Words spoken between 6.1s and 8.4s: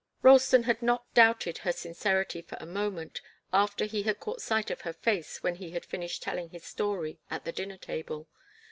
telling his story at the dinner table.